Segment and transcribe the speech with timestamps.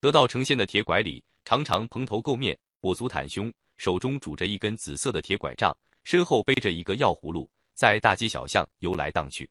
[0.00, 9.48] 得道成仙的铁拐李，常常蓬头垢面，跛足袒胸，手中拄着一根紫色的铁拐杖，身后背着一个药葫芦，在大街小巷游来荡去。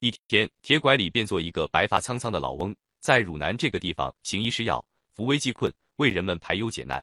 [0.00, 7.02] 一天，铁拐李变做一个白发苍苍的老翁，在汝南这个地方行医施药，扶危济困，为人们排忧解难。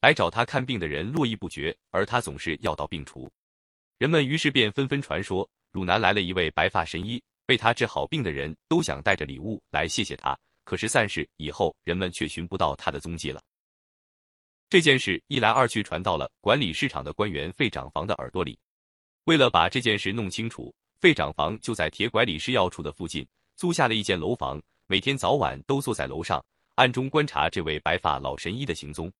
[0.00, 3.30] 来找他看病的人络绎不绝，而他总是药到病除。
[3.98, 10.36] 人们于是便纷纷传说，汝南来了一位白发神医，被他治好病的人都想带着礼物来谢谢他。
[10.72, 13.42] 可是散世以后，人们却寻不到他的踪迹了。
[14.70, 18.58] 这件事一来二去，传到了管理市场的官员费长房的耳朵里。
[19.24, 26.42] 为了把这件事弄清楚，费长房就在铁拐李施药处的附近租下了一间楼房，每天早晚都坐在楼上，
[26.76, 29.12] 暗中观察这位白发老神医的行踪。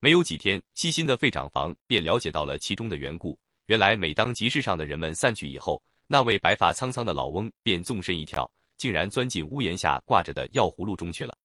[0.00, 3.38] 没有几天，细心的费长房便了解到了其中的缘故。
[3.66, 8.50] 原来，每当集市上的人们散去以后，那位白发苍苍的老翁便纵身一跳。
[8.78, 11.36] 竟然钻进屋檐下挂着的药葫芦中去了。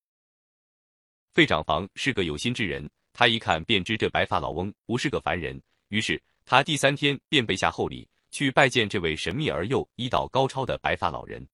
[1.34, 11.45] 费长房是个有心之人，他一看便知这白发老翁不是个凡人，于是他第三天便备下厚礼去拜见这位神秘而又医道高超的白发老人。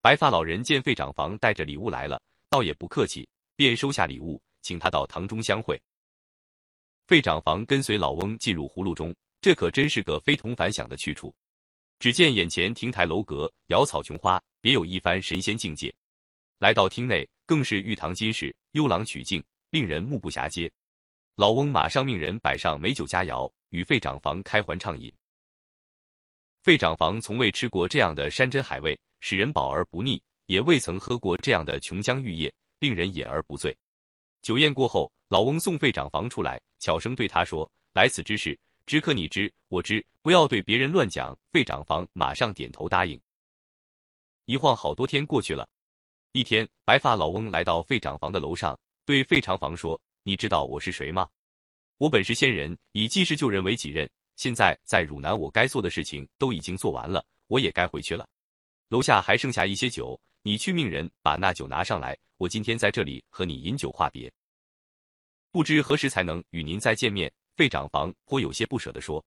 [0.00, 5.80] 白发老人见费长房带着礼物来了，倒也不客气，便收下礼物，请他到堂中相会。
[7.06, 11.34] 费长房跟随老翁进入葫芦中，这可真是个非同凡响的去处。
[11.98, 14.42] 只见眼前亭台楼阁，瑶草琼花。
[14.60, 15.94] 别有一番神仙境界。
[16.58, 20.72] 来到厅内，更是玉堂金室，幽廊曲径，令人目不暇接。
[21.34, 25.12] 老翁马上命人摆上美酒佳肴，与费长房开怀畅饮。
[26.62, 33.76] 费长房从未吃过这样的山珍海味，使人饱而不腻；也未曾喝过这样的琼浆玉液，令人饮而不醉。
[34.40, 43.20] 酒宴过后，老翁送费长房出来，悄声对他说：“来此之事，只可你知我知，不要对别人乱讲。”费长房马上点头答应。
[44.44, 45.68] 一晃好多天过去了，
[46.32, 51.28] 一天，白发老翁来到费长房的楼上，对费长房说：“你知道我是谁吗？
[51.96, 54.08] 我本是仙人，以济世救人为己任。
[54.36, 58.28] 现在在汝南，我该做的事情都已经做完了，我也该回去了。
[58.88, 62.18] 楼下还剩下一些酒，你去命人把那酒拿上来。
[62.36, 64.30] 我今天在这里和你饮酒话别，
[65.52, 69.24] 不知何时才能与您再见面。”费长房颇有些不舍地说：“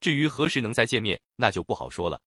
[0.00, 2.20] 至于何时能再见面，那就不好说了。”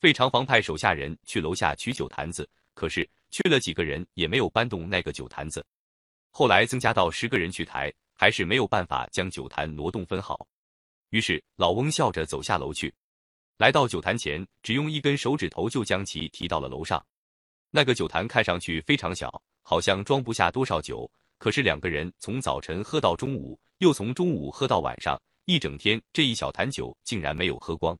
[0.00, 5.64] 费长房派手下人去楼下取酒坛子，可是去了几个人也没有搬动那个酒坛子。
[6.30, 10.46] 后来增加到十个人去抬，还是没有办法将酒坛挪动分毫。
[11.08, 12.94] 于是老翁笑着走下楼去，
[13.56, 17.04] 来到酒坛前，只用一根手指头就将其提到了楼上。
[17.70, 21.10] 那个酒坛看上去非常小，好像装不下多少酒。
[21.38, 27.96] 可是两个人从早晨喝到中午，又从中午喝到晚上，一整天这一小坛酒竟然没有喝光。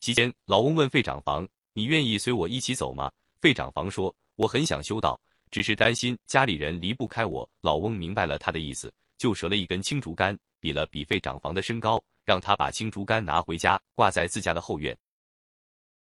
[0.00, 3.10] 期间，老翁问费长房：“你愿意随我一起走吗？”
[3.40, 5.20] 费长房说：“我很想修道，
[5.50, 14.96] 只是担心家里人离不开我。”老翁明白了他的意思，就折了一根青竹竿，比了比费长房的身高，让他把青竹竿拿回家，挂在自家的后院。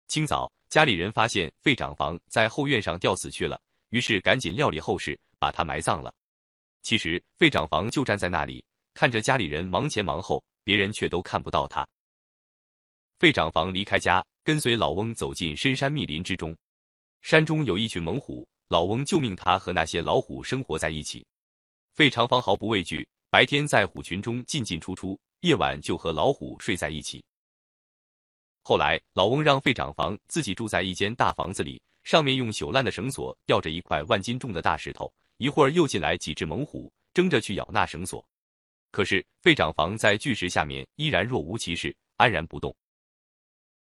[0.07, 6.12] 清早，家里人发现费长房在后院上吊死去了，于是赶紧料理后事，把他埋葬了。
[6.82, 11.88] 其实，费长房就站在那里，看着家里人忙前忙后，别人却都看不到他。
[13.20, 16.58] 费长房离开家，跟随老翁走进深山密林之中。
[17.22, 21.24] 山中有一群猛虎，老翁就命他和那些老虎生活在一起。
[21.94, 27.24] 费长房毫不畏惧，白天在虎群中进进出出，夜晚就和老虎睡在一起。
[28.64, 35.14] 后来，老翁让费长房自己住在一间大房子里，上面用朽烂的绳索吊着一块万斤重的大石头。
[35.38, 38.25] 一会儿又进来几只猛虎，争着去咬那绳索。
[38.91, 42.75] 可是费长房在巨石下面依然若无其事，安然不动。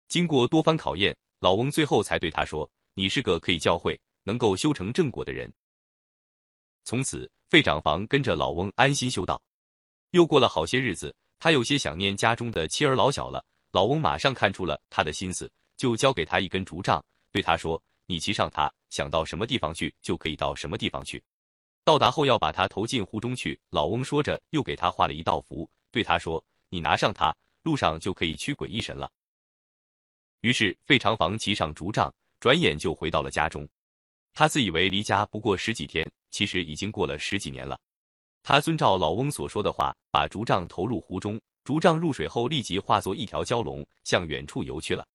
[0.09, 5.53] 经过多番考验，老翁最后才对他说：“你是个可以教诲、能够修成正果的人。”
[6.85, 9.43] 从此，费长房跟着老翁安心修道。
[10.11, 13.45] 又过了好些日子，他有些想念家中的妻儿老小了。
[13.73, 21.23] 老翁马上看出了他的心思，就交给他一根竹杖，对他说：“你骑上它，想到什么地方去，就可以到什么地方去。
[21.85, 29.11] 到达后要把他投进湖中去。”老翁说着，又给他画了一道符，对他说：“你拿上它，路上就可以驱鬼役神了。”
[30.43, 33.69] 于是费长房骑上竹杖，转眼就回到了家中。
[34.35, 37.79] 他自以为离家不过十几天，其实已经过了十几年了。
[38.43, 45.07] 他遵照老翁所说的话，把竹杖投入湖中，竹杖入水后立即化作一条蛟龙，向远处游去了。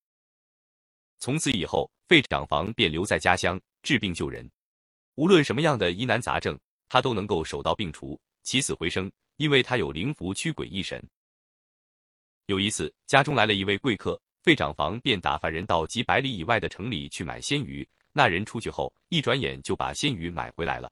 [1.18, 4.48] 从此以后，费长房便留在家乡治病救人，
[5.18, 6.56] 无论什么样的疑难杂症，
[6.88, 11.04] 他都能够手到病除，起死回生，因为他有灵符驱鬼一神。
[12.46, 14.20] 有一次，家中来了一位贵客。
[14.44, 20.88] 费长房便打发人到几百里以外的城里去买鲜鱼，那人出去后，一转眼就把鲜鱼买回来了。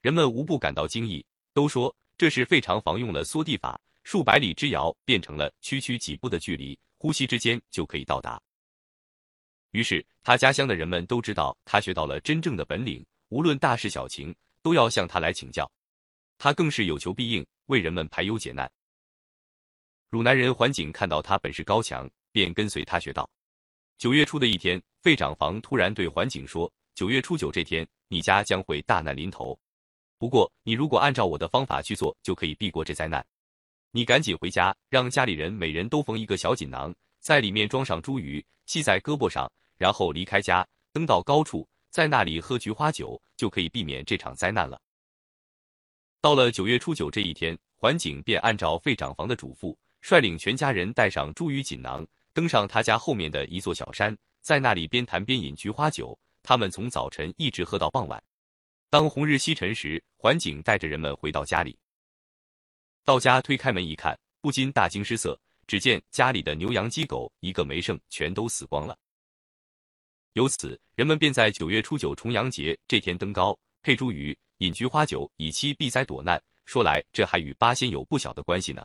[0.00, 1.24] 人们无不感到惊异，
[1.54, 8.42] 都说这是费长房用了缩地法，数百里之遥变成了区区几步的距离，呼吸之间就可以到达。
[9.70, 15.68] 于是他家乡的人们都知道他学到了真正的本领，无论大事小情都要向他来请教。
[16.36, 18.70] 他更是有求必应，为人们排忧解难。
[20.10, 23.26] 汝南人桓景看到他本事高强，便跟随他学道。
[23.96, 29.58] 九月初的一天，费长房突然对桓景说：“九月初九这天，你家将会大难临头。
[30.18, 33.24] 不过，你如果按照我的方法去做，就可以避过这灾难。
[33.92, 44.80] 你赶紧回家，让家里人每人都缝一个小锦囊，在里面装上茱萸，系在胳膊上，然后离开家，登到高处，在那里喝菊花酒，就可以避免这场灾难了。”
[46.22, 52.06] 到了九月初九这一天，桓景便按照费长房的嘱咐，率领全家人带上茱萸锦囊。
[52.32, 56.18] 登上他家后面的一座小山，在那里边谈边饮菊花酒。
[56.42, 58.22] 他们从早晨一直喝到傍晚。
[58.88, 61.78] 当红日西沉时，桓景带着人们回到家里。
[63.04, 65.38] 到家推开门一看，不禁大惊失色。
[65.66, 68.96] 只见家里的牛羊鸡狗一个没剩，全都死光了。
[70.34, 76.42] 由此，人们便在九月初九重阳节这天登高，配茱萸，饮菊花酒，以期避灾躲难。
[76.64, 78.82] 说来，这还与八仙有不小的关系呢。